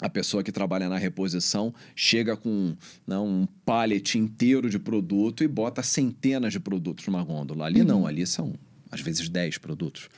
[0.00, 2.74] a pessoa que trabalha na reposição chega com
[3.06, 7.66] né, um pallet inteiro de produto e bota centenas de produtos numa gôndola.
[7.66, 7.86] Ali uhum.
[7.86, 8.54] não, ali são
[8.90, 10.08] às vezes 10 produtos.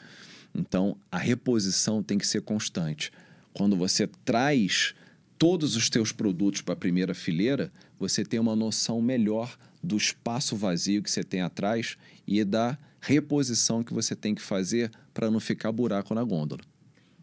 [0.54, 3.10] Então, a reposição tem que ser constante.
[3.52, 4.94] Quando você traz
[5.38, 10.56] todos os teus produtos para a primeira fileira, você tem uma noção melhor do espaço
[10.56, 15.40] vazio que você tem atrás e da reposição que você tem que fazer para não
[15.40, 16.62] ficar buraco na gôndola.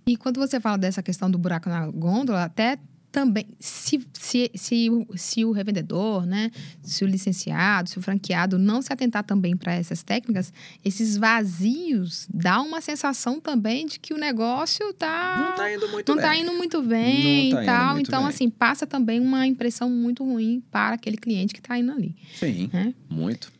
[0.09, 2.79] E quando você fala dessa questão do buraco na gôndola, até
[3.11, 6.49] também, se, se, se, se o revendedor, né,
[6.81, 10.51] se o licenciado, se o franqueado não se atentar também para essas técnicas,
[10.83, 16.09] esses vazios dá uma sensação também de que o negócio tá não está indo muito
[16.09, 17.99] não bem, tá indo muito bem tá e tal.
[17.99, 18.29] Então, bem.
[18.29, 22.15] assim, passa também uma impressão muito ruim para aquele cliente que está indo ali.
[22.33, 22.95] Sim, né?
[23.07, 23.51] muito.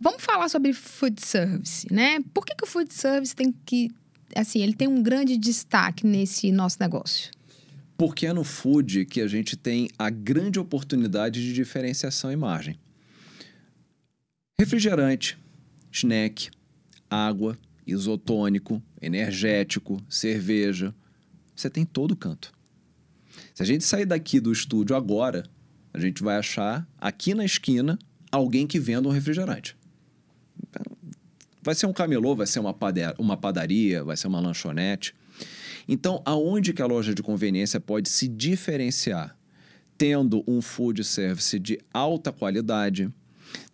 [0.00, 2.18] Vamos falar sobre food service, né?
[2.34, 3.92] Por que, que o food service tem que
[4.36, 7.30] assim, ele tem um grande destaque nesse nosso negócio?
[7.96, 12.78] Porque é no food que a gente tem a grande oportunidade de diferenciação e margem.
[14.58, 15.38] Refrigerante,
[15.92, 16.50] snack,
[17.08, 20.94] água, isotônico, energético, cerveja.
[21.54, 22.52] Você tem todo o canto.
[23.54, 25.44] Se a gente sair daqui do estúdio agora,
[25.92, 27.98] a gente vai achar aqui na esquina
[28.30, 29.76] alguém que venda um refrigerante.
[31.64, 32.76] Vai ser um camelô, vai ser uma,
[33.18, 35.14] uma padaria, vai ser uma lanchonete.
[35.88, 39.34] Então, aonde que a loja de conveniência pode se diferenciar?
[39.96, 43.10] Tendo um food service de alta qualidade,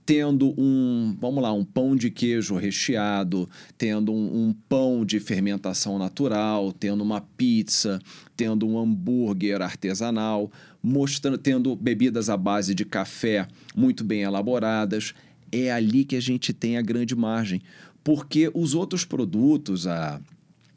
[0.06, 5.98] tendo um, vamos lá, um pão de queijo recheado, tendo um, um, pão de fermentação
[5.98, 8.00] natural, tendo uma pizza,
[8.36, 10.50] tendo um hambúrguer artesanal,
[10.80, 15.12] mostrando, tendo bebidas à base de café muito bem elaboradas
[15.52, 17.62] é ali que a gente tem a grande margem.
[18.02, 20.20] Porque os outros produtos, a,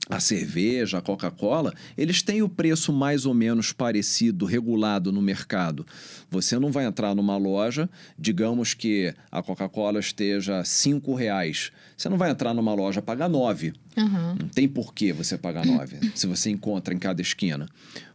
[0.09, 5.85] a cerveja, a Coca-Cola, eles têm o preço mais ou menos parecido, regulado no mercado.
[6.29, 11.71] Você não vai entrar numa loja, digamos que a Coca-Cola esteja R$ reais.
[11.95, 13.73] Você não vai entrar numa loja pagar nove.
[13.95, 14.35] Uhum.
[14.39, 17.67] Não tem porquê você pagar nove se você encontra em cada esquina.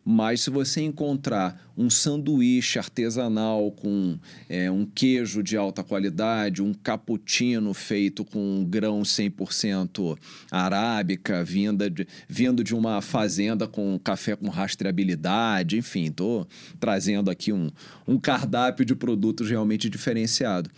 [0.05, 6.73] Mas se você encontrar um sanduíche artesanal com é, um queijo de alta qualidade, um
[6.73, 10.19] cappuccino feito com grão 100%
[10.51, 16.49] arábica, vinda de, vindo de uma fazenda com café com rastreabilidade, enfim, estou
[16.81, 17.71] trazendo aqui um,
[18.07, 20.71] um cardápio de produtos realmente diferenciado.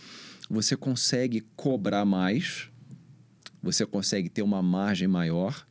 [0.50, 2.68] Você consegue cobrar mais,
[3.62, 5.64] você consegue ter uma margem maior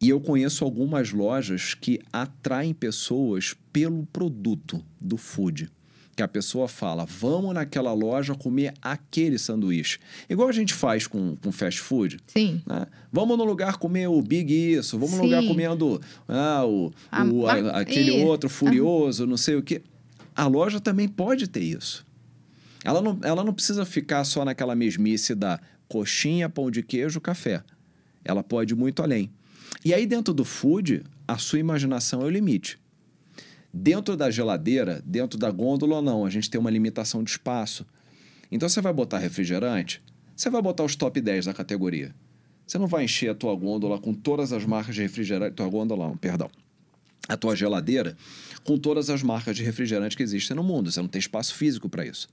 [0.00, 5.70] e eu conheço algumas lojas que atraem pessoas pelo produto do food.
[6.16, 9.98] Que a pessoa fala, vamos naquela loja comer aquele sanduíche.
[10.28, 12.18] Igual a gente faz com, com fast food.
[12.26, 12.62] Sim.
[12.66, 12.86] Né?
[13.10, 15.16] Vamos no lugar comer o Big Isso, vamos Sim.
[15.18, 19.62] no lugar comendo ah, o, A o, a- aquele Ih, outro furioso, não sei o
[19.62, 19.82] quê.
[20.36, 22.06] A loja também pode ter isso.
[22.84, 27.62] Ela não, ela não precisa ficar só naquela mesmice da coxinha, pão de queijo, café.
[28.24, 29.30] Ela pode ir muito além.
[29.84, 32.78] E aí, dentro do food, a sua imaginação é o limite.
[33.72, 37.84] Dentro da geladeira, dentro da gôndola não, a gente tem uma limitação de espaço.
[38.50, 40.02] Então, você vai botar refrigerante,
[40.36, 42.14] você vai botar os top 10 da categoria.
[42.66, 45.54] Você não vai encher a tua gôndola com todas as marcas de refrigerante.
[45.54, 46.50] Tua gôndola, não, perdão.
[47.28, 48.16] A tua geladeira
[48.64, 50.90] com todas as marcas de refrigerante que existem no mundo.
[50.90, 52.28] Você não tem espaço físico para isso.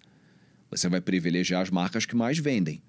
[0.70, 2.82] Você vai privilegiar as marcas que mais vendem.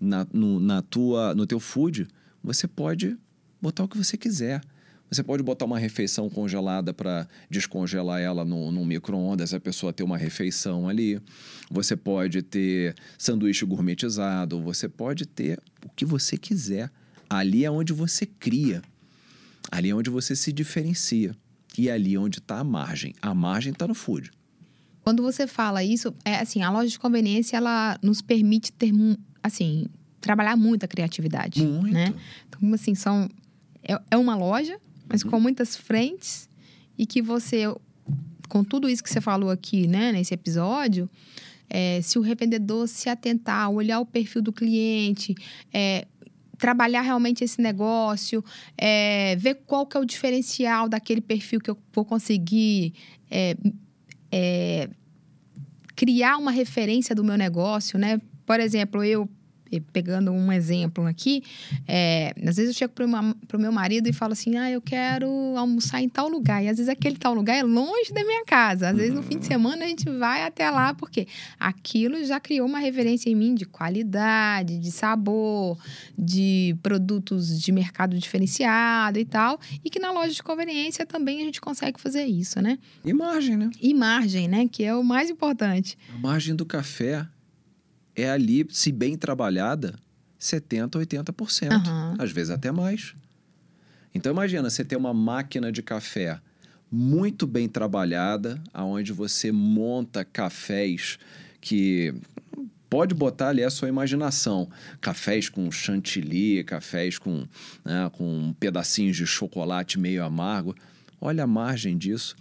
[0.00, 2.06] Na, no, na tua, no teu food,
[2.42, 3.16] você pode
[3.60, 4.60] botar o que você quiser.
[5.10, 10.02] Você pode botar uma refeição congelada para descongelar ela no, no micro-ondas, a pessoa ter
[10.02, 11.20] uma refeição ali.
[11.70, 16.90] Você pode ter sanduíche gourmetizado, você pode ter o que você quiser.
[17.30, 18.82] Ali é onde você cria.
[19.70, 21.36] Ali é onde você se diferencia.
[21.78, 23.14] E ali é onde está a margem.
[23.22, 24.32] A margem está no food.
[25.04, 28.92] Quando você fala isso, é assim, a loja de conveniência ela nos permite ter
[29.46, 29.86] assim,
[30.20, 31.92] trabalhar muito a criatividade, Muito.
[31.92, 32.12] né?
[32.48, 33.28] Então, assim, são
[33.82, 34.78] é, é uma loja,
[35.08, 35.30] mas Uhum.
[35.30, 36.48] com muitas frentes
[36.98, 37.64] e que você
[38.48, 41.10] com tudo isso que você falou aqui, né, nesse episódio,
[41.68, 45.34] é, se o revendedor se atentar, olhar o perfil do cliente,
[45.72, 46.06] é,
[46.56, 48.44] trabalhar realmente esse negócio,
[48.78, 52.94] é, ver qual que é o diferencial daquele perfil que eu vou conseguir
[53.30, 53.56] é,
[54.30, 54.88] é,
[55.94, 58.20] criar uma referência do meu negócio, né?
[58.46, 59.28] Por exemplo, eu
[59.70, 61.42] eh, pegando um exemplo aqui,
[61.88, 65.28] é, às vezes eu chego para o meu marido e falo assim, ah, eu quero
[65.56, 66.62] almoçar em tal lugar.
[66.62, 68.90] E às vezes aquele tal lugar é longe da minha casa.
[68.90, 71.26] Às vezes no fim de semana a gente vai até lá, porque
[71.58, 75.78] aquilo já criou uma referência em mim de qualidade, de sabor,
[76.16, 79.60] de produtos de mercado diferenciado e tal.
[79.84, 82.78] E que na loja de conveniência também a gente consegue fazer isso, né?
[83.04, 83.70] E margem, né?
[83.80, 84.68] E margem, né?
[84.70, 85.98] Que é o mais importante.
[86.14, 87.26] A margem do café
[88.16, 89.94] é ali, se bem trabalhada,
[90.40, 91.70] 70%, 80%.
[91.70, 92.16] Aham.
[92.18, 93.14] Às vezes até mais.
[94.14, 96.40] Então imagina, você ter uma máquina de café
[96.90, 101.18] muito bem trabalhada, aonde você monta cafés
[101.60, 102.14] que
[102.88, 104.68] pode botar ali a sua imaginação.
[105.00, 107.46] Cafés com chantilly, cafés com,
[107.84, 110.74] né, com pedacinhos de chocolate meio amargo.
[111.20, 112.36] Olha a margem disso.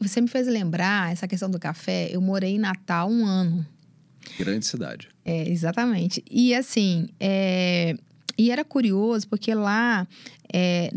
[0.00, 2.08] Você me fez lembrar essa questão do café.
[2.10, 3.66] Eu morei em Natal um ano.
[4.38, 5.08] Grande cidade.
[5.24, 6.24] É, exatamente.
[6.30, 7.96] E assim, é,
[8.36, 10.06] e era curioso porque lá
[10.52, 10.90] é,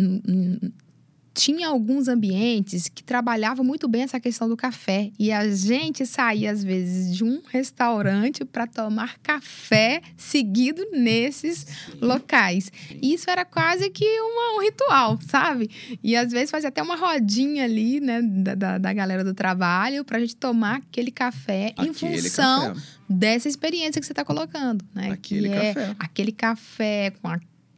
[1.34, 5.12] tinha alguns ambientes que trabalhavam muito bem essa questão do café.
[5.17, 11.65] E a gente saía, às vezes, de um restaurante para tomar café seguido nesses
[12.02, 12.72] locais.
[13.02, 15.70] E isso era quase que uma- um ritual, sabe?
[16.04, 20.04] E às vezes fazia até uma rodinha ali, né, da, da, da galera do trabalho,
[20.04, 22.82] para a gente tomar aquele café em Aquele função café.
[23.10, 25.12] dessa experiência que você está colocando, né?
[25.12, 25.96] Aquele que é café.
[25.98, 27.28] aquele café com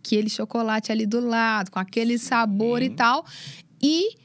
[0.04, 3.26] aquele chocolate ali do lado, com aquele sabor e tal.
[3.82, 4.18] E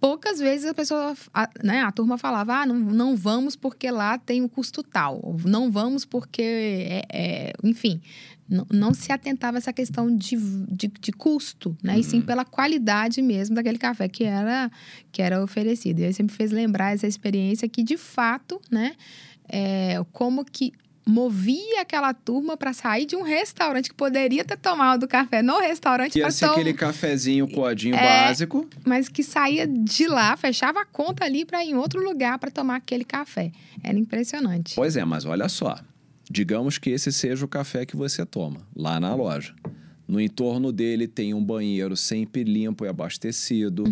[0.00, 4.18] poucas vezes a pessoa, a, né, a turma falava, ah, não, não vamos porque lá
[4.18, 8.00] tem o custo tal, não vamos porque, é, é, enfim,
[8.48, 11.98] não, não se atentava a essa questão de, de, de custo, né?
[11.98, 14.70] E sim pela qualidade mesmo daquele café que era,
[15.10, 16.00] que era oferecido.
[16.00, 18.94] E aí você me fez lembrar essa experiência que, de fato, né,
[19.48, 20.72] é, como que
[21.08, 26.18] movia aquela turma para sair de um restaurante que poderia ter tomado café no restaurante
[26.18, 28.68] ia ser aquele cafezinho coadinho básico.
[28.84, 32.50] mas que saía de lá, fechava a conta ali para ir em outro lugar para
[32.50, 33.52] tomar aquele café.
[33.82, 34.74] Era impressionante.
[34.74, 35.78] Pois é, mas olha só.
[36.28, 39.54] Digamos que esse seja o café que você toma lá na loja.
[40.08, 43.84] No entorno dele tem um banheiro sempre limpo e abastecido.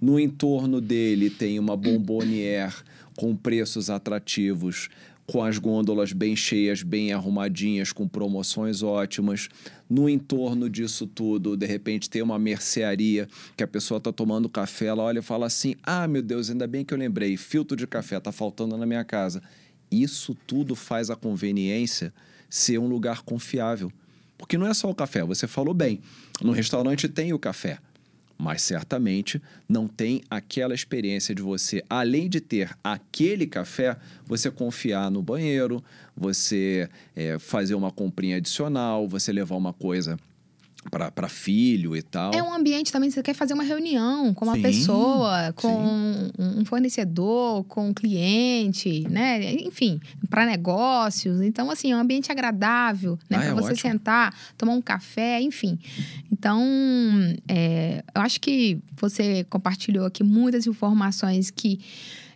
[0.00, 2.74] No entorno dele tem uma bombonière
[3.16, 4.88] com preços atrativos,
[5.30, 9.48] com as gôndolas bem cheias, bem arrumadinhas, com promoções ótimas.
[9.88, 14.86] No entorno disso tudo, de repente tem uma mercearia que a pessoa está tomando café,
[14.86, 17.86] ela olha e fala assim: Ah, meu Deus, ainda bem que eu lembrei, filtro de
[17.86, 19.40] café está faltando na minha casa.
[19.88, 22.12] Isso tudo faz a conveniência
[22.48, 23.92] ser um lugar confiável.
[24.36, 26.00] Porque não é só o café, você falou bem.
[26.42, 27.78] No restaurante tem o café
[28.40, 35.10] mas certamente não tem aquela experiência de você, além de ter aquele café, você confiar
[35.10, 35.84] no banheiro,
[36.16, 40.18] você é, fazer uma comprinha adicional, você levar uma coisa
[40.88, 42.32] para filho e tal.
[42.32, 46.32] É um ambiente também, você quer fazer uma reunião com uma sim, pessoa, com sim.
[46.38, 49.52] um fornecedor, com um cliente, né?
[49.60, 50.00] Enfim,
[50.30, 51.42] para negócios.
[51.42, 53.36] Então, assim, é um ambiente agradável, né?
[53.36, 53.92] Ah, para é você ótimo.
[53.92, 55.78] sentar, tomar um café, enfim.
[56.32, 56.62] Então,
[57.46, 61.80] é, eu acho que você compartilhou aqui muitas informações que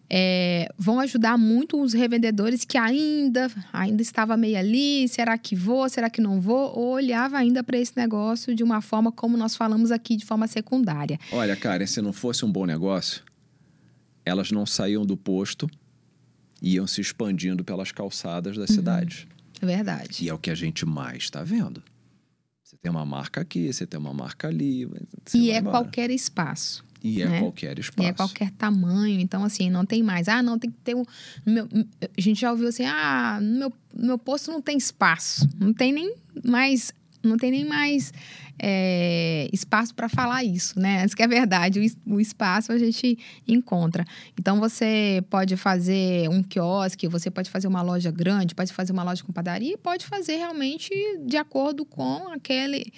[0.08, 5.88] é, vão ajudar muito os revendedores que ainda ainda estava meio ali, será que vou,
[5.88, 9.56] será que não vou, ou olhava ainda para esse negócio de uma forma como nós
[9.56, 11.18] falamos aqui, de forma secundária.
[11.32, 13.22] Olha, Karen, se não fosse um bom negócio,
[14.24, 15.68] elas não saíam do posto,
[16.60, 18.76] iam se expandindo pelas calçadas das uhum.
[18.76, 19.26] cidades.
[19.60, 20.24] É verdade.
[20.24, 21.82] E é o que a gente mais está vendo.
[22.62, 24.88] Você tem uma marca aqui, você tem uma marca ali.
[25.34, 25.78] e é embora.
[25.78, 26.84] qualquer espaço.
[27.04, 27.40] E é né?
[27.40, 28.08] qualquer espaço.
[28.08, 29.20] E é qualquer tamanho.
[29.20, 30.26] Então, assim, não tem mais.
[30.26, 31.04] Ah, não, tem que ter um.
[31.44, 31.68] Meu,
[32.00, 35.46] a gente já ouviu assim: ah, no meu, meu posto não tem espaço.
[35.60, 36.94] Não tem nem mais.
[37.26, 38.12] Não tem nem mais
[38.58, 41.04] é, espaço para falar isso, né?
[41.04, 44.04] Isso que é verdade, o, o, espaço a gente encontra.
[44.38, 49.02] Então você pode fazer um quiosque, você pode fazer uma loja grande, pode fazer uma
[49.02, 50.90] loja com padaria, pode fazer realmente
[51.26, 52.92] de acordo com aquele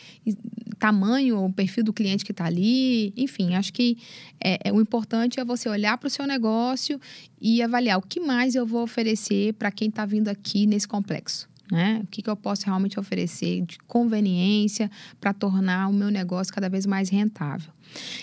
[0.78, 3.12] tamanho, o perfil do cliente que está ali.
[3.16, 3.96] Enfim, acho que
[4.42, 7.00] é, é, o importante é você olhar para o seu negócio
[7.40, 11.48] e avaliar o que mais eu vou oferecer para quem está vindo aqui nesse complexo.
[11.70, 12.00] Né?
[12.04, 14.90] O que, que eu posso realmente oferecer de conveniência
[15.20, 17.72] para tornar o meu negócio cada vez mais rentável.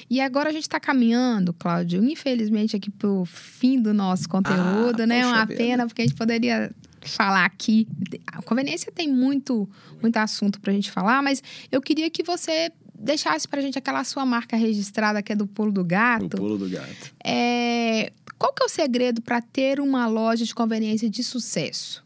[0.09, 5.01] E agora a gente está caminhando, Cláudio, infelizmente aqui para o fim do nosso conteúdo,
[5.01, 5.19] ah, né?
[5.19, 6.71] É uma pena, porque a gente poderia
[7.01, 7.87] falar aqui.
[8.27, 9.69] A conveniência tem muito,
[10.01, 11.41] muito assunto para a gente falar, mas
[11.71, 15.45] eu queria que você deixasse para a gente aquela sua marca registrada que é do
[15.45, 16.29] Pulo do Gato.
[16.29, 17.13] Do Pulo do Gato.
[17.23, 22.03] É, qual que é o segredo para ter uma loja de conveniência de sucesso?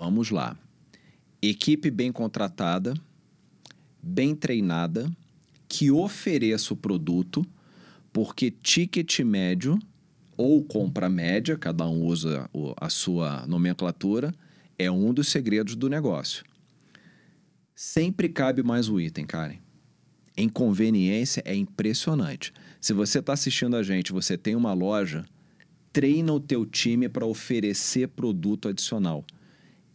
[0.00, 0.56] Vamos lá.
[1.42, 2.94] Equipe bem contratada,
[4.02, 5.14] bem treinada,
[5.68, 7.44] que ofereça o produto,
[8.10, 9.78] porque ticket médio
[10.38, 12.48] ou compra média, cada um usa
[12.78, 14.34] a sua nomenclatura,
[14.78, 16.46] é um dos segredos do negócio.
[17.74, 19.58] Sempre cabe mais o item, Karen.
[20.34, 22.54] Em conveniência é impressionante.
[22.80, 25.26] Se você está assistindo a gente, você tem uma loja,
[25.92, 29.26] treina o teu time para oferecer produto adicional.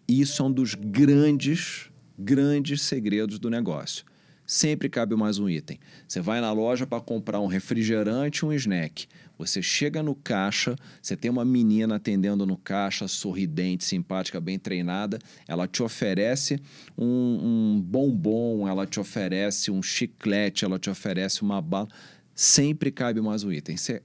[0.07, 4.05] Isso é um dos grandes, grandes segredos do negócio.
[4.45, 5.79] Sempre cabe mais um item.
[6.07, 9.07] Você vai na loja para comprar um refrigerante, um snack.
[9.39, 15.17] Você chega no caixa, você tem uma menina atendendo no caixa, sorridente, simpática, bem treinada.
[15.47, 16.61] Ela te oferece
[16.95, 17.05] um,
[17.75, 21.87] um bombom, ela te oferece um chiclete, ela te oferece uma bala.
[22.35, 23.75] Sempre cabe mais um item.
[23.75, 24.03] Você,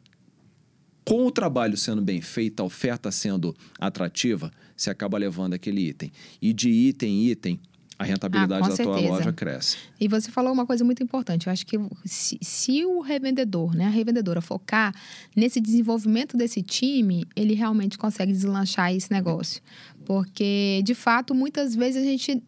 [1.04, 4.50] com o trabalho sendo bem feito, a oferta sendo atrativa,
[4.80, 6.10] você acaba levando aquele item.
[6.40, 7.60] E de item em item,
[7.98, 8.98] a rentabilidade ah, da certeza.
[8.98, 9.76] tua loja cresce.
[10.00, 11.46] E você falou uma coisa muito importante.
[11.46, 14.94] Eu acho que se, se, o revendedor, né, a revendedora focar
[15.36, 19.60] nesse desenvolvimento desse time, ele realmente consegue deslanchar esse negócio.
[20.06, 22.42] Porque, de fato, muitas vezes a gente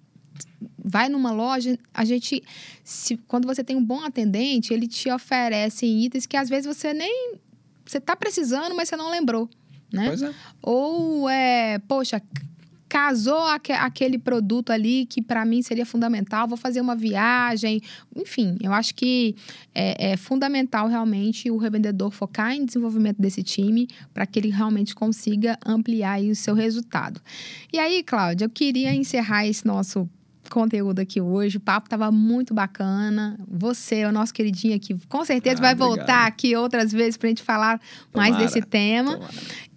[0.82, 2.42] vai numa loja, a gente,
[2.82, 6.94] se, quando você tem um bom atendente, ele te oferece itens que às vezes você
[6.94, 7.34] nem
[7.84, 9.50] você está precisando, mas você não lembrou,
[9.92, 10.06] né?
[10.06, 10.32] Pois é.
[10.62, 12.22] Ou é, poxa,
[12.92, 17.80] casou aquele produto ali que para mim seria fundamental, vou fazer uma viagem,
[18.14, 19.34] enfim, eu acho que
[19.74, 24.94] é, é fundamental realmente o revendedor focar em desenvolvimento desse time para que ele realmente
[24.94, 27.18] consiga ampliar o seu resultado.
[27.72, 30.06] E aí, Cláudia, eu queria encerrar esse nosso
[30.50, 31.56] conteúdo aqui hoje.
[31.56, 33.40] O papo estava muito bacana.
[33.48, 35.96] Você, o nosso queridinho aqui, com certeza ah, vai obrigado.
[35.96, 37.80] voltar aqui outras vezes para a gente falar
[38.12, 39.14] tomara, mais desse tema.
[39.14, 39.32] Tomara.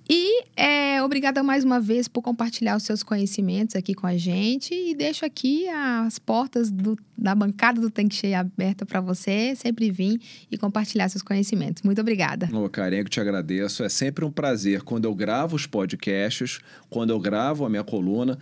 [0.08, 4.74] E é, obrigada mais uma vez por compartilhar os seus conhecimentos aqui com a gente.
[4.74, 9.90] E deixo aqui as portas do, da bancada do Tanque Cheio aberta para você sempre
[9.90, 10.20] vir
[10.52, 11.82] e compartilhar seus conhecimentos.
[11.82, 12.48] Muito obrigada.
[12.54, 13.84] Ô, eu te agradeço.
[13.84, 18.38] É sempre um prazer quando eu gravo os podcasts, quando eu gravo a minha coluna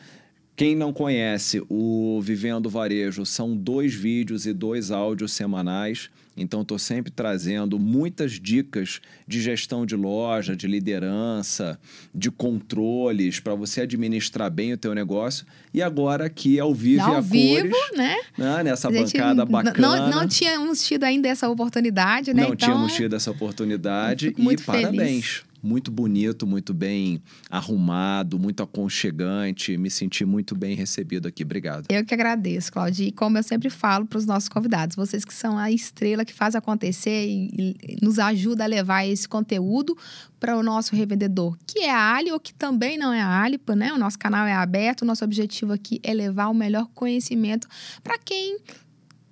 [0.55, 6.09] Quem não conhece o Vivendo Varejo, são dois vídeos e dois áudios semanais.
[6.36, 11.79] Então, estou sempre trazendo muitas dicas de gestão de loja, de liderança,
[12.13, 15.45] de controles, para você administrar bem o teu negócio.
[15.73, 18.15] E agora aqui ao vivo ao e a vivo, cores, né?
[18.38, 18.63] né?
[18.63, 19.77] Nessa bancada bacana.
[19.77, 22.43] Não, não tínhamos tido ainda essa oportunidade, né?
[22.43, 24.34] Não então, tínhamos tido essa oportunidade.
[24.38, 25.43] e parabéns.
[25.64, 29.78] Muito bonito, muito bem arrumado, muito aconchegante.
[29.78, 31.43] Me senti muito bem recebido aqui.
[31.43, 31.86] Obrigado.
[31.89, 33.07] Eu que agradeço, Claudia.
[33.07, 36.34] E como eu sempre falo para os nossos convidados, vocês que são a estrela que
[36.34, 39.97] faz acontecer e, e nos ajuda a levar esse conteúdo
[40.43, 43.57] para o nosso revendedor, que é a Ali ou que também não é a Ali,
[43.78, 43.93] né?
[43.93, 47.66] O nosso canal é aberto, o nosso objetivo aqui é levar o melhor conhecimento
[48.03, 48.57] para quem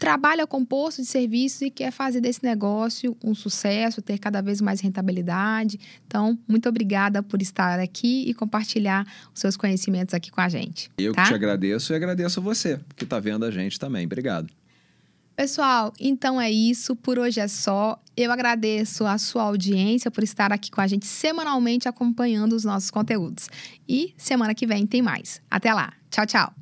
[0.02, 4.60] trabalha com posto de serviços e quer fazer desse negócio um sucesso, ter cada vez
[4.60, 5.80] mais rentabilidade.
[6.08, 10.90] Então, muito obrigada por estar aqui e compartilhar os seus conhecimentos aqui com a gente.
[10.98, 11.22] Eu tá?
[11.22, 14.08] que te agradeço e agradeço você que está vendo a gente também.
[14.08, 14.50] Obrigado.
[15.36, 16.96] Pessoal, então é isso.
[16.96, 18.02] Por hoje é só.
[18.18, 22.90] Eu agradeço a sua audiência por estar aqui com a gente semanalmente acompanhando os nossos
[22.90, 23.50] conteúdos.
[23.88, 25.40] E semana que vem tem mais.
[25.50, 25.94] Até lá.
[26.10, 26.54] Tchau, tchau.